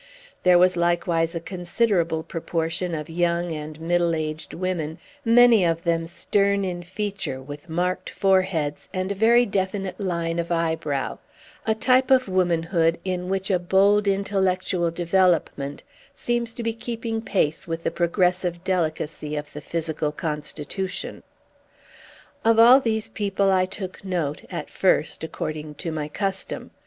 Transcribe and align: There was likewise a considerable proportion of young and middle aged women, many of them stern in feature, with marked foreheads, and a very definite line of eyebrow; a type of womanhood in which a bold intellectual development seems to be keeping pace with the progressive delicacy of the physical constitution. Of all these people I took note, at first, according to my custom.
There 0.41 0.57
was 0.57 0.75
likewise 0.75 1.35
a 1.35 1.39
considerable 1.39 2.23
proportion 2.23 2.95
of 2.95 3.07
young 3.07 3.51
and 3.51 3.79
middle 3.79 4.15
aged 4.15 4.51
women, 4.51 4.97
many 5.23 5.63
of 5.63 5.83
them 5.83 6.07
stern 6.07 6.65
in 6.65 6.81
feature, 6.81 7.39
with 7.39 7.69
marked 7.69 8.09
foreheads, 8.09 8.89
and 8.95 9.11
a 9.11 9.13
very 9.13 9.45
definite 9.45 9.99
line 9.99 10.39
of 10.39 10.51
eyebrow; 10.51 11.19
a 11.67 11.75
type 11.75 12.09
of 12.09 12.27
womanhood 12.27 12.97
in 13.05 13.29
which 13.29 13.51
a 13.51 13.59
bold 13.59 14.07
intellectual 14.07 14.89
development 14.89 15.83
seems 16.15 16.51
to 16.55 16.63
be 16.63 16.73
keeping 16.73 17.21
pace 17.21 17.67
with 17.67 17.83
the 17.83 17.91
progressive 17.91 18.63
delicacy 18.63 19.35
of 19.35 19.53
the 19.53 19.61
physical 19.61 20.11
constitution. 20.11 21.21
Of 22.43 22.57
all 22.57 22.79
these 22.79 23.09
people 23.09 23.51
I 23.51 23.67
took 23.67 24.03
note, 24.03 24.45
at 24.49 24.71
first, 24.71 25.23
according 25.23 25.75
to 25.75 25.91
my 25.91 26.07
custom. 26.07 26.71